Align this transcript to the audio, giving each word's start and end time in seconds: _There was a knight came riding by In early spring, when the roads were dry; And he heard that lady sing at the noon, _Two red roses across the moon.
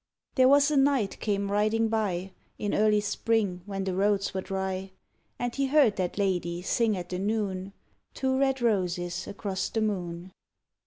_There 0.35 0.47
was 0.47 0.71
a 0.71 0.77
knight 0.77 1.19
came 1.19 1.51
riding 1.51 1.87
by 1.87 2.31
In 2.57 2.73
early 2.73 3.01
spring, 3.01 3.61
when 3.67 3.83
the 3.83 3.93
roads 3.93 4.33
were 4.33 4.41
dry; 4.41 4.93
And 5.37 5.53
he 5.53 5.67
heard 5.67 5.95
that 5.97 6.17
lady 6.17 6.63
sing 6.63 6.97
at 6.97 7.09
the 7.09 7.19
noon, 7.19 7.71
_Two 8.15 8.39
red 8.39 8.63
roses 8.63 9.27
across 9.27 9.69
the 9.69 9.81
moon. 9.81 10.31